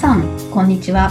[0.00, 1.10] さん、こんにちは。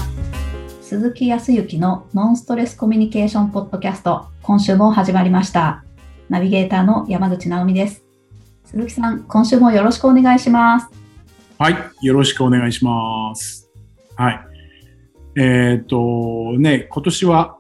[0.82, 5.86] 鈴木康之のノンストレスコミュニケーションポッドキャスト、今週も始まりました。
[6.28, 8.04] ナビゲーターの山口直美です。
[8.66, 10.88] 鈴木さん、今週もよろしくお願いします。
[11.60, 13.70] はい、よろしくお願いします。
[14.16, 14.40] はい。
[15.40, 17.58] えっ、と、ね、今年は、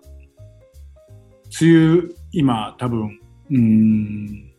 [1.61, 2.01] 梅雨、
[2.31, 3.19] 今、多分、
[3.51, 4.51] うーん、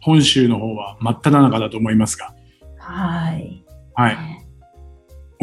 [0.00, 2.34] 本州の方は真っ只中だと思いますが、
[2.80, 3.64] はい。
[3.94, 4.45] はい。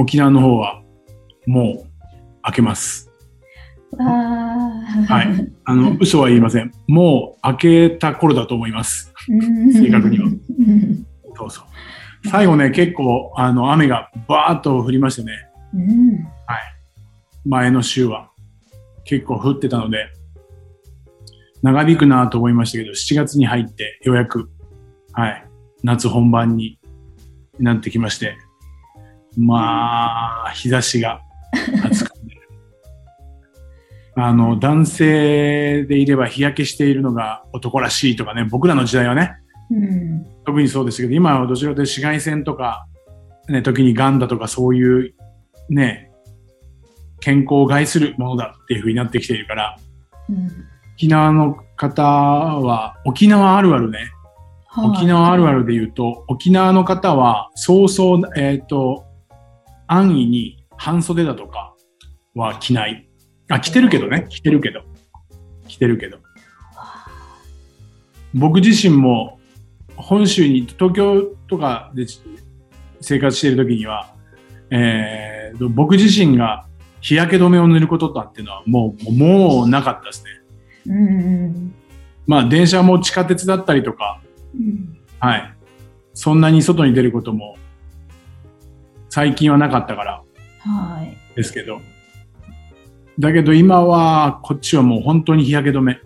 [0.03, 0.83] 沖縄の方は、
[1.47, 1.89] もう、
[2.45, 3.09] 明けます。
[3.97, 5.51] はい。
[5.63, 6.71] あの、 嘘は言いません。
[6.87, 9.13] もう、明けた頃だと思います。
[9.73, 10.25] 正確には。
[10.25, 11.05] うん。
[11.35, 12.27] そうそう。
[12.27, 15.31] 最後ね、結構、あの、雨がバーッと降りましてね、
[15.73, 16.27] うん。
[17.45, 18.29] 前の週は。
[19.05, 20.07] 結構降ってたので、
[21.61, 24.49] 長引くなと思いましたけど、7月に入ってようやく、
[25.13, 25.45] はい、
[25.83, 26.79] 夏本番に
[27.59, 28.37] なってきまして、
[29.37, 31.21] まあ、日差しが
[31.85, 32.19] 暑くて、
[34.15, 39.33] あの、男性でいれば日焼けしているのが男らしいとかね、僕らの時代はね、
[39.71, 40.25] うん。
[40.45, 42.85] 特にそうですけど、今はどちらかというと紫外線とか、
[43.49, 45.13] ね、時にガンだとかそういう
[45.69, 46.11] ね、
[47.19, 49.77] 健康を害するものだっていう風になってきているから、
[50.29, 50.49] うん。
[50.95, 54.11] 沖縄の方は、沖縄あるあるね、
[54.67, 54.89] はい。
[54.89, 59.02] 沖縄あるあるで言うと、沖縄の方は、そうそう、えっ、と、
[59.93, 61.75] 安易に半袖だとか
[62.33, 63.07] は着ない。
[63.49, 64.81] あ、着てるけどね、着てるけど。
[65.67, 66.17] 着てるけど。
[68.33, 69.39] 僕自身も、
[69.95, 72.07] 本州に、東京とかで
[73.01, 74.11] 生活している時には、
[74.71, 76.65] えーと、僕自身が
[76.99, 80.31] 日焼け止めを塗ることっていうのはもう、もうなかったですね。
[80.87, 81.75] うん
[82.25, 84.21] まあ、電車も地下鉄だったりとか、
[84.55, 85.53] うんはい。
[86.13, 87.57] そんなに外に出ることも
[89.13, 90.23] 最近はなかったから
[90.61, 91.15] はい。
[91.35, 91.81] ですけど。
[93.19, 95.99] だけど今はこっちはもう本当に日焼け止め。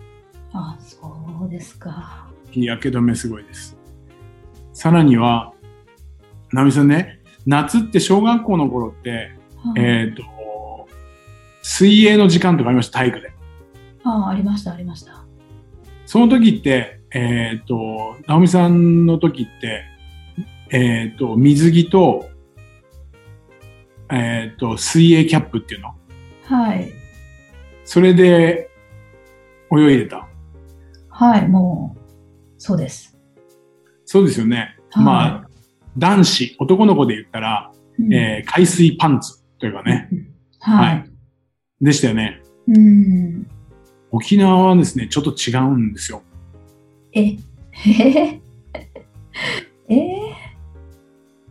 [0.52, 2.28] あ、そうですか。
[2.50, 3.78] 日焼け止めすごいです。
[4.74, 5.54] さらには、
[6.52, 10.24] ナミさんね、夏って小学校の頃って、はいえっ、と、
[11.62, 13.32] 水泳の時間とかありました、体育で。
[14.04, 15.24] あ、ありました、ありました。
[16.04, 19.84] その時って、えっ、と、直美さんの時って、
[20.70, 22.27] えっ、と、水着と、
[24.10, 25.94] えっ、と、水泳キャップっていうの？
[26.44, 26.90] はい。
[27.84, 28.70] それで
[29.70, 30.26] 泳いでた？
[31.08, 32.00] はい、もう、
[32.58, 33.18] そうです。
[34.04, 34.76] そうですよね。
[34.90, 35.48] はいまあ、
[35.98, 40.08] 男子、男の子で言ったら、うんえー海水パンツというかね、
[40.60, 41.10] はい。
[41.80, 42.40] でしたよね。
[42.68, 43.46] うん。
[44.10, 46.22] 沖縄はですね、ちょっと違うんですよ。
[47.12, 48.40] え、えー、
[49.88, 50.27] え？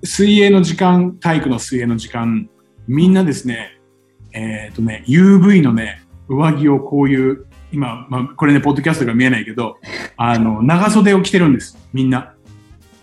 [0.08, 2.50] 水泳の時間、体育の水泳の時間、
[2.88, 3.78] みんなですね、
[4.34, 9.76] えっ、とね、UV のね、上着をこういう、今、まあ、これね、ポッドキャストが見えないけど、
[10.16, 12.34] あの、長袖を着てるんです、みんな。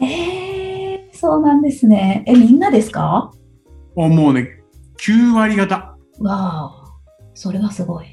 [0.00, 2.24] ー、えー、そうなんですね。
[2.26, 3.30] え、みんなですか？
[3.94, 4.62] もうね、
[4.98, 5.96] 9割方。
[6.20, 6.70] わあ、
[7.34, 8.06] それはすごい。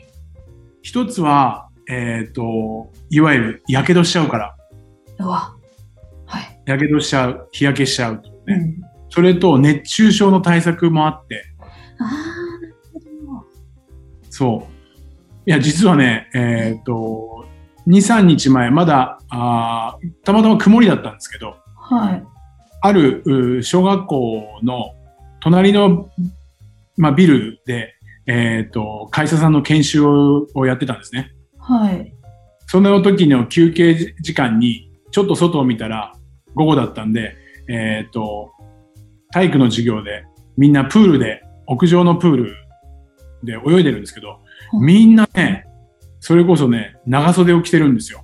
[0.81, 4.56] 一つは、えっ、と、いわゆる、火傷しちゃうから、
[5.19, 5.56] うわ。
[6.25, 6.62] はい。
[6.66, 8.22] 火傷しちゃう、日焼けしちゃう。
[8.47, 8.81] ねうん。
[9.09, 11.44] それと、熱中症の対策もあって、
[12.00, 13.46] ああ、なるほど。
[14.29, 14.72] そう。
[15.46, 17.46] いや、実はね、えっ、と、
[17.88, 22.24] 2、3日前、まだあー、たまたま曇りだったんですけど、はい。
[22.84, 24.96] あるう小学校の
[25.40, 26.09] 隣の、
[26.97, 27.96] まあ、ビルで、
[28.28, 31.31] えっ、と、会社さんの研修ををやってたんですね。
[31.59, 32.13] はい。
[32.68, 36.13] その時の休憩時間に、ちょっと外を見たら、
[36.56, 37.35] 午後だったんで、
[37.70, 38.52] えっ、と、
[39.32, 40.26] 体育の授業で、
[40.58, 42.56] みんなプールで、屋上のプール
[43.44, 44.40] で泳いでるんですけど、
[44.82, 45.66] みんなね、
[46.20, 48.24] それこそね、長袖を着てるんですよ。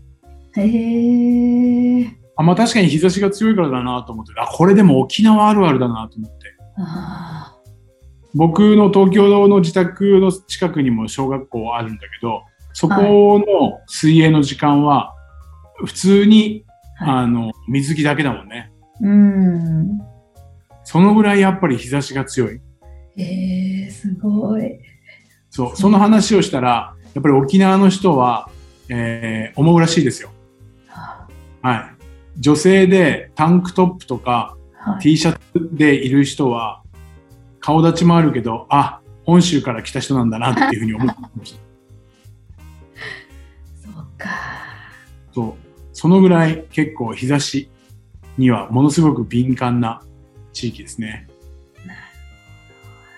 [0.55, 2.17] へえ。
[2.35, 6.55] あまあ確かに日差しが強いからだなと思って、あ、これでも沖縄あるあるだなと思って。
[6.77, 7.55] あ
[8.35, 12.43] 僕の東京の自宅の近くにも小学校あるんだけど、
[12.73, 15.15] そこの水泳の時間は、
[15.83, 16.63] 普通に、
[16.97, 18.71] はあの、水着だけだもんね。
[19.01, 20.01] ーうん。
[20.83, 22.61] そのぐらいやっぱり日差しが強い。
[23.17, 24.79] ええ、すごい。
[25.49, 28.49] そう、その話をしたら、やっぱり沖縄の人は、
[28.89, 30.29] えー思うらしいですよ。
[30.87, 31.27] は
[31.61, 31.85] はい。
[32.39, 35.01] 女性でタンクトップとかはい。
[35.01, 35.39] T シャツ
[35.73, 36.83] でいる人は、
[37.59, 41.59] 顔立ちもあるけど、あ、本州から来た人なんだなっていうふうに思 ってました。
[43.83, 44.29] そうか。
[45.33, 45.53] そう。
[45.91, 47.69] そのぐらい結構日差し
[48.37, 50.01] にはものすごく敏感な
[50.53, 51.27] 地域ですね。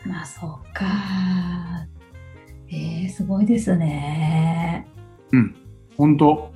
[0.05, 0.85] まあそうか。
[2.71, 4.87] えー、すごいですね。
[5.31, 5.55] うん。
[5.97, 6.51] 本当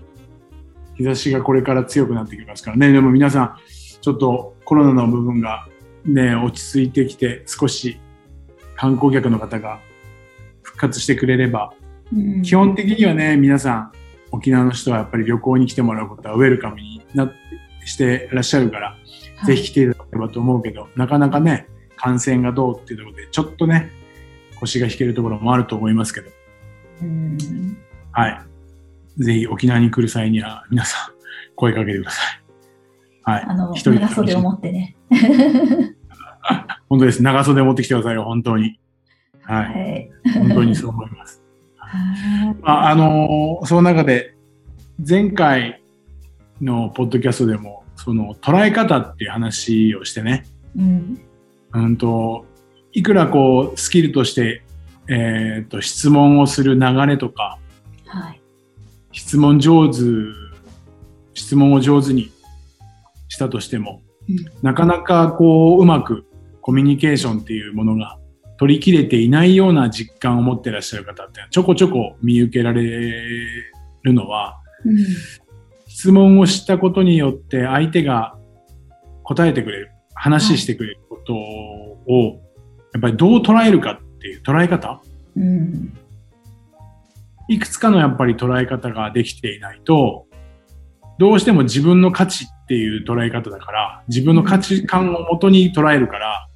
[0.95, 2.92] 日差しがこれから強くなってきますからね。
[2.92, 3.57] でも皆さん、
[4.01, 5.68] ちょっとコロナの部分が
[6.06, 8.00] ね、落ち着いてきて、少し
[8.75, 9.80] 観光客の方が
[10.62, 11.74] 復活してくれれば、
[12.12, 13.92] うん基本的にはね、皆さん、
[14.31, 17.36] 沖縄の人はやっぱり旅行に来てもらうことはウェルカムになって
[17.85, 18.97] してらっしゃるから、
[19.45, 23.91] ぜひ来ていただければと思うけど、なかなかね、感染がどうっていうところで、ちょっとね、
[24.59, 26.30] 腰が引けるところもあると思いますけど、
[27.01, 27.38] うん
[28.12, 29.24] はい。
[29.24, 31.13] ぜひ沖縄に来る際には皆さん
[31.56, 32.44] 声かけてください。
[33.24, 33.44] はい。
[33.47, 34.95] あの、一人で長袖を持ってね。
[36.89, 37.24] 本当です。
[37.24, 38.80] 長袖持ってきてくださいよ、本当に。
[39.41, 39.56] は。
[39.56, 40.31] はいい。
[40.31, 41.44] 本当にそう思います。
[41.77, 44.35] はいまあ、あのーその中で、
[45.07, 45.82] 前回
[46.61, 50.45] のポッドキャストでも、その捉え方っていう話をしてね、
[50.77, 51.21] うん。
[51.73, 52.45] うんと、
[52.91, 54.63] いくらこう、スキルとして、
[55.09, 57.59] えっ、と、質問をする流れとか、
[58.05, 58.41] はい。
[59.11, 60.00] 質問上手、
[61.33, 62.31] 質問を上手に
[63.27, 66.25] したとしても、うんなかなかこう、うまく
[66.61, 68.17] コミュニケーションっていうものが
[68.57, 74.97] 取り切れていないような実感を持ってらっしゃる方ってちょこちょこ見受けられるのは、うん。
[76.03, 78.35] 質問をしたことによって相手が
[79.23, 82.41] 答えてくれる、話してくれることを、
[82.94, 85.01] やっぱりどう捉えるかっていう捉え方？
[85.38, 85.97] うん。
[87.47, 90.25] いくつかのやっぱり捉え方ができていないと、
[91.19, 96.47] どうしても自分の価値っていう捉え方だから、自分の価値観をもとに捉えるから、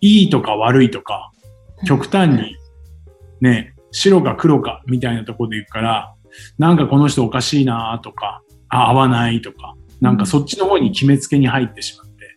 [0.00, 1.32] いいとか悪いとか、
[1.84, 2.54] 極端に、
[3.40, 6.14] ね、白か黒かみたいなところで言うから、
[6.56, 12.34] なんかこの人おかしいなとか、あ、合わないとか、なんかそっちの方に決めつけに入ってしまって、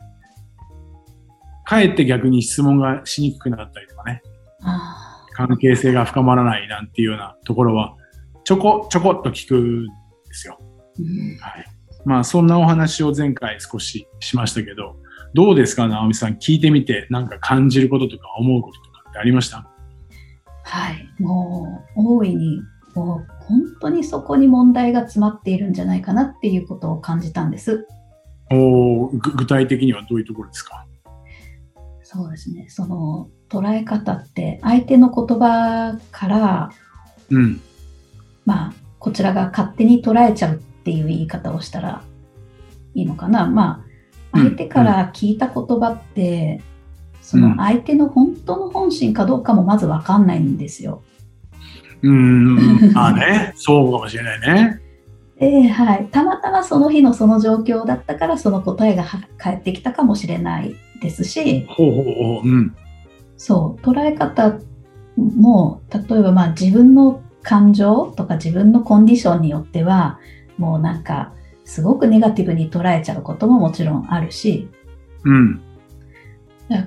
[1.63, 4.21] かえって逆に質問がしにくくなったりとかね、
[4.61, 7.95] あ関係性が深まらないなんていうようなところは、
[8.43, 9.91] ちょこちょこっと聞くんで
[10.31, 10.59] すよ。
[10.99, 11.65] ーうんはい。
[12.05, 14.97] まあ、そんなお話を前回少ししましたけど、
[15.33, 16.35] どうですか、直美さん。
[16.35, 19.67] 聞いてみて、なんか感じることとか思うこととかってありました？
[20.63, 21.09] はい。
[21.19, 22.61] もう、大いに、
[22.93, 27.87] もう、本当にそこに問題が詰まっているんじゃないかなっていうことを感じたんです。
[28.51, 30.85] お具体的にはどういうところですか？
[32.03, 32.67] そうですね。
[32.69, 36.69] その、捉え方って、相手の言葉から、
[37.29, 37.59] うん。
[38.45, 42.03] まあ、こちらが勝手に捉えちゃうっていう言い方をしたら
[42.93, 43.47] いいのかな。
[43.47, 43.85] まあ、うん
[44.37, 46.61] 相手から聞いた言葉って、
[47.21, 51.03] その相手の本当の本心かどうかもまずわかんないんですよ。
[52.05, 52.93] うーん。
[52.93, 54.79] まあね、 そうかもしれないね。
[55.39, 56.07] で、はい。
[56.11, 62.47] たまたまその日のその状況だったから、その答えがは返ってきたかもしれないですし、ほうほうほう。
[62.47, 62.75] うん。
[63.37, 64.59] そう、捉え方
[65.17, 70.19] も、例えばまあ自分の感情とか自分のコンディションによっては、
[70.57, 71.33] もうなんか、
[71.65, 74.69] すごくネガティブに捉えちゃうことももちろんあるし、
[75.23, 75.61] うん。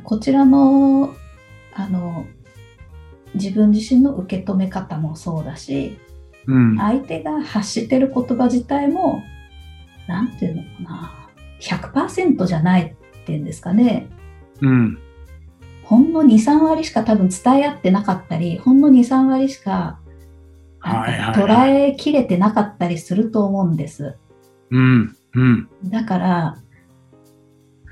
[0.04, 1.14] こちらの、
[1.74, 2.26] あの、
[3.34, 5.98] 自分自身の受け止め方もそうだし、
[6.46, 6.78] うん。
[6.78, 9.22] 相手が発してる言葉自体も、
[10.06, 11.12] なんていうのかな、
[11.60, 14.08] 100%じゃないっていうんですかね。
[14.60, 14.98] うん。
[15.84, 20.00] ほんの2、3割しか多分伝え合ってなかったり、ほんの2、3割しか
[20.80, 24.16] 捉えきれてなかったりすると思うんです。
[24.70, 25.16] うん。
[25.34, 25.68] うん。
[25.84, 26.56] だから、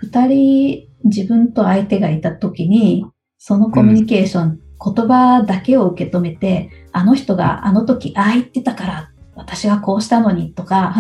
[0.02, 3.06] 2人自分と相手がいた時に、
[3.38, 10.95] そのコミュニケーション、言葉だけを受け止めて、あの人があの時ああ言ってたから、私はこうしたのにとか、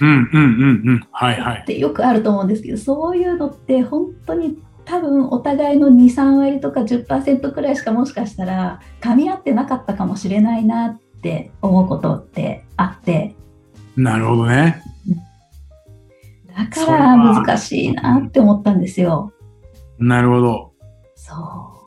[0.00, 0.08] うん。
[0.08, 0.26] うん。
[0.32, 0.88] うん。
[0.88, 1.00] うん。
[1.12, 1.64] はいはいっ。
[1.64, 13.34] てよくあると思うんですけど、そういうのって本当に多分お互いの2、3割とか10%くらいしかもしかしたら噛み合ってなかったかもしれないなって思うことってあって、
[13.96, 14.82] なるほどね。
[16.56, 19.32] だからは難しいなって思ったんですよ。
[19.98, 20.72] なるほど。
[21.14, 21.83] そう。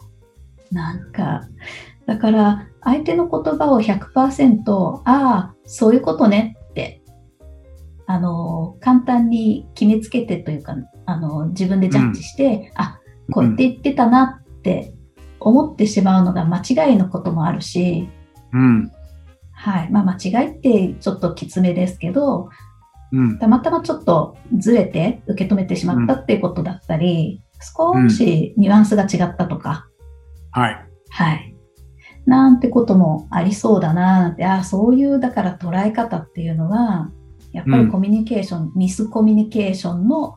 [0.72, 1.48] なんか、
[2.06, 7.02] だから相手の言葉を100%、ああ、そういうことねって、
[8.06, 13.00] あの、簡単に決めつけてというか、あの、自分でジャッジして、あ、
[13.32, 14.94] こうやって言ってたなって
[15.40, 18.10] 思ってしまうのが間違いのこともあるし、
[18.54, 18.92] うん。
[19.52, 19.90] はい。
[19.92, 22.50] まあ間違いってちょっときつめですけど、
[23.12, 23.40] うん。
[23.40, 29.87] たまたまちょっとずれて受け止めてしまったっていうことだったり、少しニュアンスが違ったとか、
[30.60, 30.86] はい。
[31.10, 31.56] はい。
[32.26, 37.12] なんてこともありそうだななんて、ああ、そういう、だから捉え方っていうのは、
[37.54, 40.36] やっぱりコミュニケーション、ミスコミュニケーションの、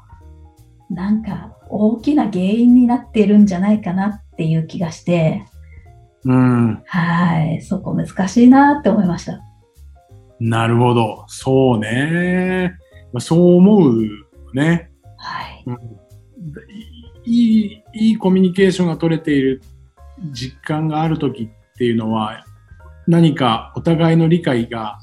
[0.88, 5.44] なんか大きな原因になっているんじゃないかなっっていう気がして、
[6.24, 6.82] うん。
[6.86, 9.42] はい、そこ難しいなって思いました。
[10.40, 11.26] なるほど。
[11.28, 12.72] そうね。
[13.12, 13.92] まあそう思う
[14.54, 14.90] ね。
[15.18, 15.64] はい。
[17.26, 19.60] いい、いいコミュニケーションが取れている
[20.32, 22.44] 実感があるときっていうのは、
[23.06, 24.98] 何かお互いの理解が、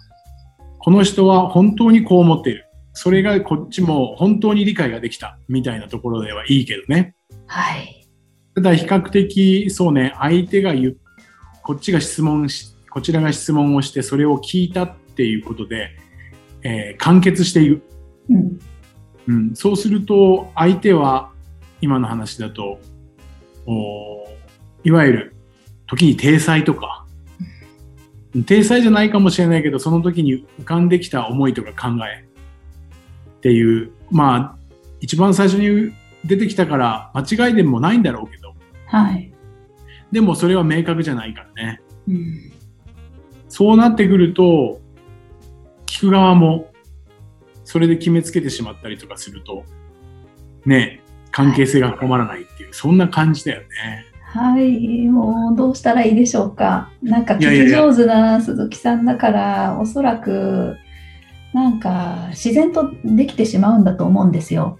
[0.80, 2.66] この人は本当にこう思っている。
[2.94, 5.38] それがこっちも本当に理解ができた。
[5.48, 7.16] みたいなところではいいけどね。
[7.46, 8.08] はい。
[8.56, 10.98] ただ比較的、そうね、相手が言う、
[11.62, 15.90] こっちが質問し、こちらが質問をして、それを聞いたっていうことで、
[16.64, 17.84] えー完結している。
[18.30, 18.60] うん。
[19.28, 21.32] うん、そうすると、相手は、
[21.82, 22.80] 今の話だと、
[23.66, 24.27] お
[24.88, 25.36] いわゆる、
[25.86, 27.06] 時に体裁とか、
[28.46, 34.58] 体裁じゃないかもしれないけど、その時に浮かんできた思いとか考えっていう、まあ、
[35.02, 39.30] 一番最初に出てきたから間違いでもないんだろうけど、はい。
[40.10, 41.82] でもそれは明確じゃないからね。
[42.08, 42.52] うん。
[43.50, 44.80] そうなってくると、
[45.86, 46.72] 聞く側も、
[47.66, 49.66] それで決めつけてしまったりとかすると、
[50.66, 51.02] ね、
[51.32, 54.07] 関係性が深まらないっていう、そんな感じだよね。
[54.30, 56.92] はい、もうどうしたらいいでしょうか。
[57.02, 60.76] なんか聞き上手な鈴木さんだから、おそらく、
[61.54, 64.80] なんか自然とできてしまうんだと思うんですよ。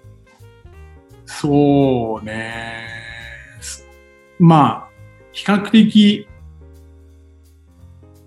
[1.26, 2.88] そうね。
[4.38, 4.90] まあ、
[5.32, 6.28] 比較的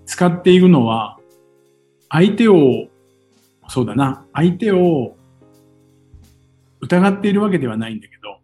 [0.05, 1.17] 使っているのは、
[2.09, 2.87] 相手を、
[3.69, 5.15] そうだな、相手を
[6.81, 8.40] 疑っているわけではないんだけど、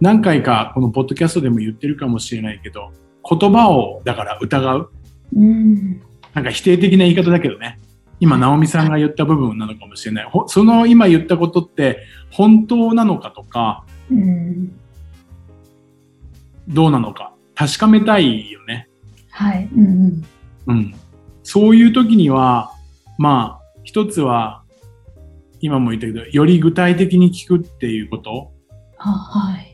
[0.00, 2.90] 何回かこのポッドキャストでも言ってるかもしれないけど、
[3.28, 4.90] 言葉をだから疑う。
[5.36, 6.00] うん。
[6.34, 7.78] なんか否定的な言い方だけどね。
[8.18, 10.24] 今、直美さんが言った部分なのかもしれない。
[10.24, 14.72] ほその今言ったことって本当なのかとか、うん。
[16.68, 18.88] どうなのか確かめたいよね。
[19.30, 19.68] はい。
[19.74, 20.24] うん。
[20.66, 20.94] うん。
[21.42, 22.72] そういう時には、
[23.18, 24.62] まあ、一つは、
[25.60, 28.52] 今も言ったけど、より具体的に聞くっていうこと、
[28.98, 29.69] あ、はい。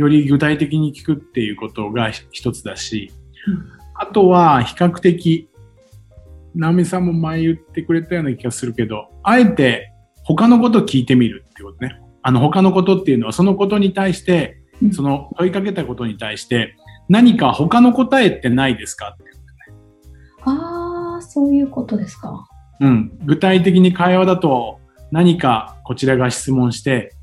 [0.00, 3.12] より具体的に聞くっていうことが一つだし、
[3.46, 5.50] うんあとは比較的、
[6.54, 9.92] 直美さんも前言ってくれたような気がするけど、あえて
[10.24, 12.00] 他のことを聞いてみるっていうことね。
[12.22, 16.76] あの他のことっていうのはそのことに対して、うんその問いかけたことに対して、
[17.10, 19.24] 何か他の答えってないですかって
[20.44, 22.48] ああ、そういうことですか。
[22.80, 24.80] うん、具体的に会話だと
[25.10, 27.14] 何かこちらが質問して、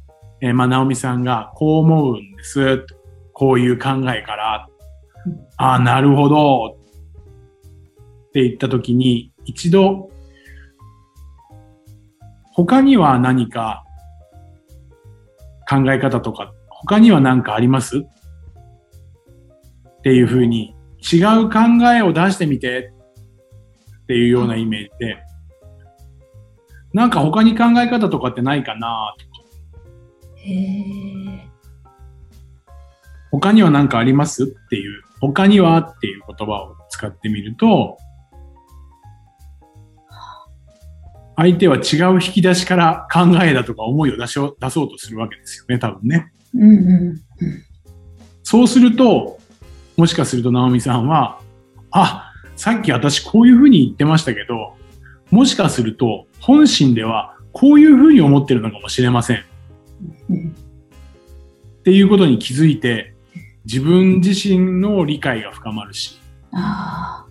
[0.41, 2.86] えーまあ、直美さんがこう思うんです。
[3.34, 4.67] こういう考えから
[5.25, 5.39] うん。
[5.58, 6.77] ああ、なるほど。
[8.29, 10.10] って言ったときに、一度、
[12.53, 13.84] 他には何か
[15.70, 18.00] 考え方とか、他には何かあります？
[18.00, 18.01] っ
[20.03, 20.75] ていうふうに
[21.12, 21.60] 違う考
[21.94, 22.91] えを出してみて
[24.03, 25.17] っていうようなイメージで、
[26.94, 29.15] なんか他に考え方とかってないかな
[30.48, 31.48] へえ。
[33.32, 34.44] 他には何かあります？
[34.44, 37.98] っていう、他にはっていう言葉を使ってみると、
[41.36, 46.32] 相手は違う引き出しから考えだとか思いを出しょ出そうとするわけですよね、多分ね。
[46.56, 46.74] うんう
[47.12, 47.22] ん。
[48.42, 49.38] そうすると、
[49.98, 51.39] もしかすると直美さんは、
[51.92, 54.77] あ、さっき私こういうふうに言ってましたけど、
[55.30, 59.44] もしかすると本心ではこういうふうに思ってるのかもしれません。
[60.29, 60.55] うん
[61.88, 63.13] っていうことに気づいて、
[63.63, 66.19] 自分自身の理解が深まるし、
[66.51, 67.25] あ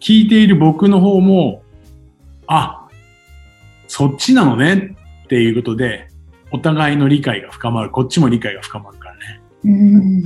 [0.00, 1.62] 聞いている僕の方も、
[2.48, 2.88] あ、
[3.86, 6.08] そっちなのねっていうことで、
[6.50, 7.90] お互いの理解が深まる。
[7.90, 9.40] こっちも理解が深まるからね。
[9.64, 9.68] あ。
[9.68, 10.24] うん。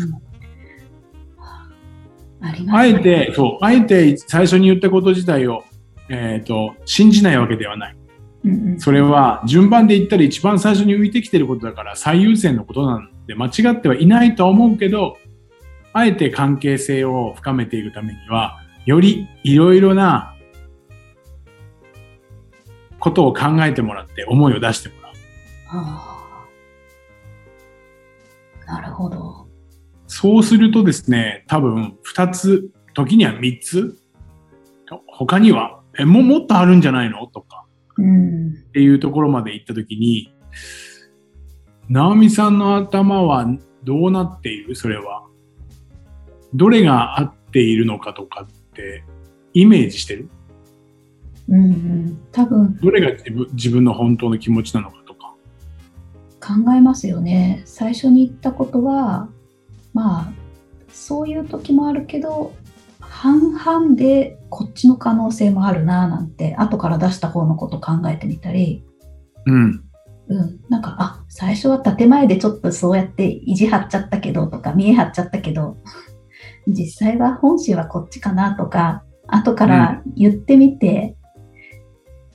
[2.41, 5.65] ありますあえて、そう、あえて最初に言ったこと自体を、
[6.09, 7.97] えっ、と、信じないわけではない。
[8.45, 8.81] うんうん。
[8.81, 15.19] それは順番で言ったら一番最初に浮いてきてることだから最優先のことなんで間違ってはいないとは思うけど、
[15.93, 20.35] あえて関係性を深めていくためには、よりいろいろな
[22.99, 25.13] ことを考えてもらって思いを出してもらう。
[25.69, 26.17] あ
[28.67, 28.73] あ。
[28.73, 29.49] なるほど。
[30.07, 33.97] そうするとですね、多分二つ、時には三つ、
[35.07, 37.27] 他には、え、も、もっとあるんじゃないの？
[37.27, 37.60] とか、うん。
[38.01, 40.33] っていうところまで行ったときに、
[41.89, 43.47] 直美さんの頭は
[43.85, 44.75] どうなっている？
[44.75, 45.27] それは。
[46.55, 49.05] どれが合っているのかとかって、
[49.55, 50.29] イメージしてる？
[51.49, 52.19] うんうん。
[52.33, 55.35] 多分どれが自分自分の本当の気持ちなのかとか。
[56.41, 57.63] 考考えますよね。
[57.65, 59.29] 最初に言ったことは、
[59.95, 60.33] まあ、
[60.93, 62.55] そういう時もあるけど、
[63.11, 68.85] 半々でこっちの可能性もあるななんて、後から出した方のこと考えてみたり、
[69.47, 69.85] うん。
[70.29, 75.77] うん、なんか、あ、最初は建前でちょっとそうやって意地張っちゃったけどとか、見え張っちゃったけど、
[76.69, 81.17] 実際は本心はこっちかなとか、後から言ってみて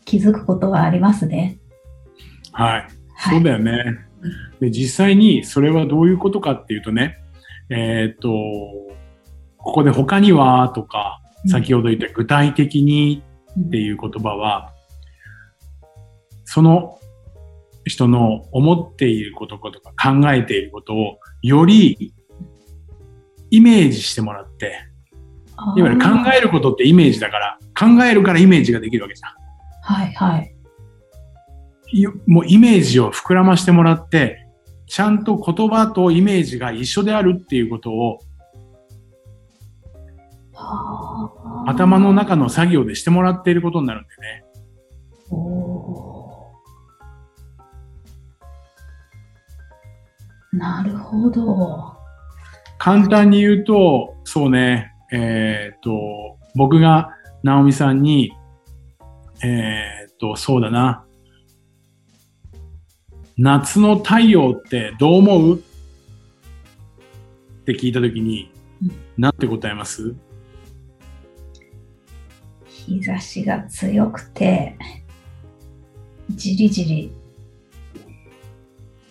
[0.04, 1.58] 気づくことはありますね。
[2.52, 2.88] はい。
[3.16, 4.06] はいそうだよね。
[4.60, 7.18] で、実際にそれはどういうことかっていうとね、
[7.70, 8.30] えーっと、
[9.66, 13.24] ここで他にはとか、先ほど言った具体的に
[13.60, 14.72] っていう言葉は、
[16.46, 17.00] その
[17.84, 22.14] 人の思っていることとか考えていることをより
[23.50, 24.88] イメージしてもらって、
[25.76, 29.34] いわゆる考えることってイメージだから、考えるからイメージができるわけじゃん。
[29.82, 30.56] はいはい。
[31.92, 34.48] いもうイメージを膨らましてもらって、
[34.86, 38.25] ちゃんと言葉とイメージが一緒であるっていうことをはあ
[41.68, 44.44] 頭の中の作業でしてもらっていることになるんでね。
[50.54, 51.96] なるほど。
[52.78, 57.10] 簡単に言うと、そうね、えーっと、僕が
[57.44, 58.32] 直美さんに、
[59.44, 61.06] えーっと、そうだな、
[63.38, 65.58] 夏の太陽ってどう思う？
[65.58, 65.62] っ
[67.66, 70.16] て聞いたときにうん、なんて答えます？
[72.88, 74.78] 日差しが強くて、
[76.30, 77.12] じりじり。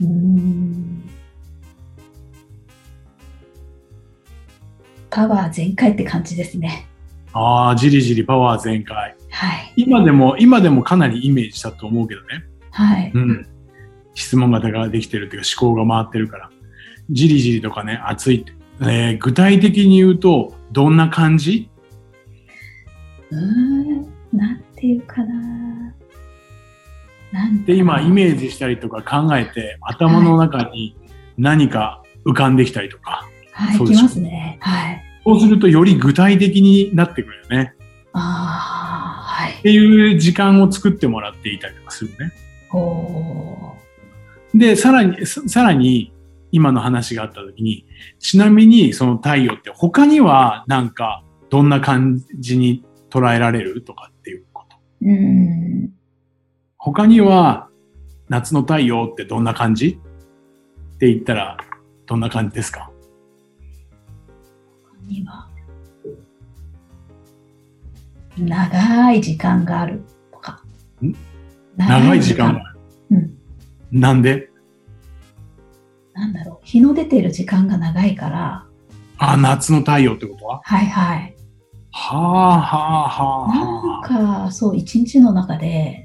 [0.01, 1.03] うーん。
[5.11, 6.89] パワー全開って感じですね。
[7.33, 9.17] ああ、じりじりパワー全開。
[9.31, 9.73] はい。
[9.77, 12.45] 今でも、今でもかなりイメージしたと思うけどね。
[12.71, 13.13] はい。
[13.15, 13.47] うん。
[14.15, 16.51] 質問型ができてるっていうか思考が回ってるから。
[17.11, 18.53] じりじりとかね、熱いって。
[18.81, 21.71] えー具体的に言うと、どんな感じ？
[23.31, 24.15] うーん。
[24.37, 25.95] なんていうかな。
[27.33, 30.97] なんで、今、イーメージしたりとか考えて、頭の中に
[31.37, 33.29] 何か浮かんできたりとか。
[33.53, 34.59] はい、そうきますね。
[34.61, 35.03] はい。
[35.25, 37.75] そうすると、より具体的になってくるよね。
[38.13, 39.63] ああ、はいっ。
[39.63, 42.33] ていう時間を作ってもらっていたりとかするね。
[42.73, 43.75] お
[44.55, 46.13] で、さらに、ささらに、
[46.53, 47.85] 今の話があった時に、
[48.21, 54.77] ちなみにその太陽って他にはなんかどんな感じに捉えられるとかっていうこと。
[55.03, 55.09] ー。
[55.09, 55.93] うーん。
[56.77, 57.69] 他には
[58.29, 60.01] 夏の太陽ってどんな感じ
[60.97, 61.57] って言ったら
[62.07, 62.91] どんな感じですか？
[64.91, 65.49] 他には
[68.37, 70.61] 長い時間があるとか。
[71.01, 71.15] ん？
[71.77, 72.61] 長い時間。
[73.11, 73.39] うん。
[73.93, 74.51] なんで？
[76.15, 76.67] なんだろう。
[76.67, 78.67] 日の出てる時間が長いから。
[79.19, 80.61] あ、夏の太陽ってことは？
[80.65, 81.37] はいはい。
[81.97, 84.47] はあはあはあなんはあ。
[84.47, 86.05] か、そう、一日の中で、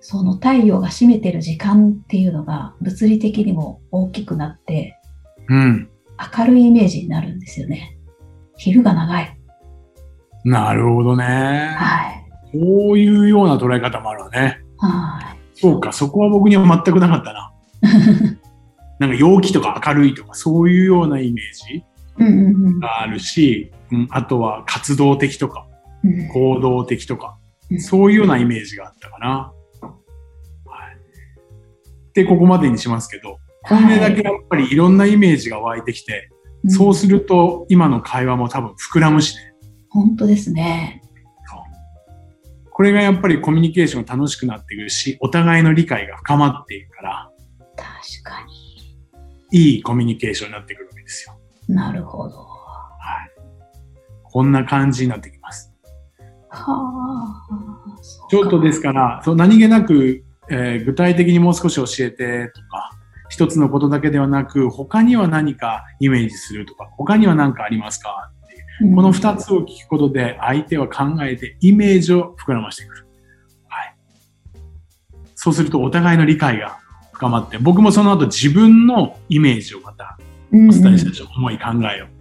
[0.00, 4.98] その太陽が占めてる時間っていうのが物理的にも大きくなって、
[5.48, 5.88] うん。
[6.38, 7.96] 明るいイメージになるんですよね。
[8.58, 9.38] 昼が長い。
[10.44, 11.24] なるほどね。
[11.78, 12.26] はい。
[12.52, 14.60] こういうような捉え方もあるわね。
[14.76, 17.52] はそうか、そこは僕には全くなかったな。
[17.82, 18.38] い。
[19.00, 21.82] なんか陽気とか明るいとかそういうようなイメージ
[22.18, 25.66] うんうんうんがあるし、うん、あとは活動的とか
[26.04, 26.28] うん。
[26.28, 27.36] 行動的とか、
[27.70, 29.52] うんそういうようなイメージがあったかな。
[29.80, 30.96] はい。
[32.14, 36.30] で、ここまでにしますけど、本音だけやっぱりいろんなイメージが湧いてきて、
[36.64, 39.54] うんそうすると今の会話も多分膨らむしね。
[39.88, 41.00] 本当ですね。
[42.80, 47.30] これがやっぱりコミュニケーションが楽しくなってくるし、お互いの理解が深まっていくから、
[47.76, 47.86] 確
[48.22, 48.46] か
[49.52, 49.74] に。
[49.74, 51.38] いいコミュニケーションになってくるわけですよ。
[51.68, 52.49] なるほど。
[54.30, 54.32] はい。
[54.32, 55.72] こんな感じになってきます。
[56.48, 58.28] はあ。
[58.30, 62.90] ちょっとですから、そう何気なく、えー具体的にもう少し教えてとか、
[63.28, 68.94] 一つのことだけではなく、他には何かイメージするとか、他には何かありますかっていう。
[68.96, 73.06] この二つを聞くことで、相手は考えてイメージを膨らましてくる。
[73.68, 73.94] はい。
[75.36, 76.78] そうするとお互いの理解が
[77.12, 80.18] 深まって、僕もその後自分のイメージをまた
[80.52, 81.66] おお伝えしたでしょ、思い考
[81.96, 82.19] えを。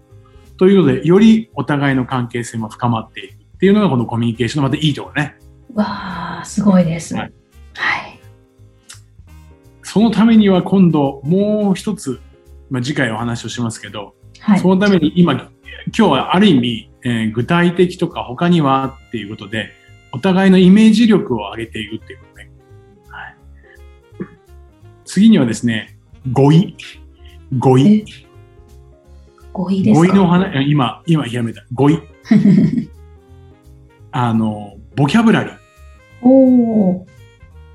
[0.60, 5.38] ということで、よりお互いの関係性も深まっていくっていうのがこのコミュニケーションのまたいいところね。
[5.74, 7.16] わあ、すごいです。
[7.16, 8.20] ははいい。
[9.84, 12.20] そのためには今度もう一つ、
[12.70, 14.60] まあ、次回お話をしますけど、はい。
[14.60, 15.50] そのために今、今
[15.94, 19.70] 日はある意味、えー具体的とか他にはっていうことで、
[20.12, 22.52] お互いのイメージ力を上げていくっていうことね。
[23.08, 23.36] はい。
[25.06, 25.98] 次にはですね、
[26.34, 26.76] 語彙。
[27.58, 28.04] 語彙。
[29.54, 30.08] 語彙ですか？
[30.08, 31.64] 語彙の話、今、今ひらめいた。
[31.74, 32.00] 語彙。
[34.12, 35.54] あの、ボキャブラリー。
[36.22, 37.10] おー。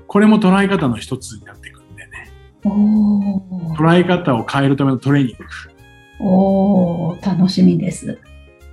[0.07, 2.29] これも捉え方の一つになってくるんでね。
[2.63, 3.75] おー。
[3.75, 5.43] 捉え方を変えるためのトレーニング。
[6.19, 8.19] おー、楽しみです。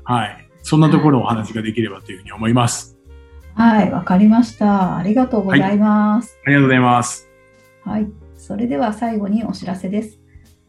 [0.04, 0.48] はい。
[0.62, 2.96] そんなところをお話ができればというふうに思います。
[3.54, 4.96] はい、わかりました。
[4.96, 6.38] ありがとうございます。
[6.46, 7.28] ありがとうございます。
[7.84, 10.20] はい、それでは最後にお知らせです。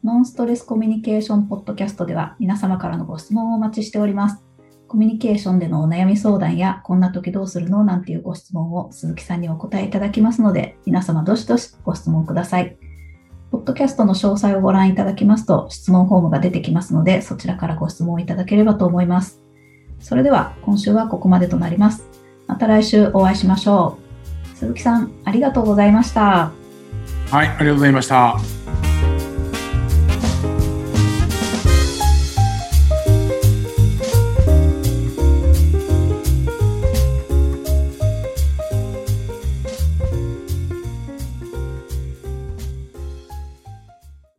[0.04, 4.44] ノンストレスコミュニケーションポッドキャストでは皆様からのご質問をお待ちしております。
[4.90, 7.86] コミュニケーションでのお悩み相談や、こんな時どうするの？
[7.86, 12.78] なんていうご質問を鈴木さんにお答えいただきますので、皆様どしどしご質問ください。
[13.50, 19.42] ポッドキャストの詳細をご覧いただきますと、質問フォームが出てきますので、そちらからご質問いただければと思います。
[20.02, 22.04] それでは、今週はここまでとなります。
[22.48, 23.98] また来週お会いしましょ
[24.54, 24.58] う。
[24.58, 26.52] 鈴木さん、ありがとうございました。
[27.32, 28.63] はい、ありがとうございました。